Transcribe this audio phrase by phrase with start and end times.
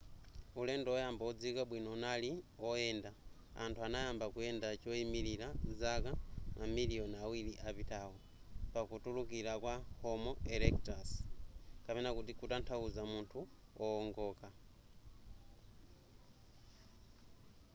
[0.61, 2.31] ulendo oyamba odziwika bwino unali
[2.69, 3.11] oyenda
[3.63, 5.47] anthu anayamba kuyenda choyimilira
[5.79, 6.11] zaka
[6.57, 8.15] mamiliyoni awiri apatawo
[8.73, 11.09] pakutulukira kwa homo erectus
[12.39, 13.39] kutanthauza munthu
[13.79, 14.47] wowongoka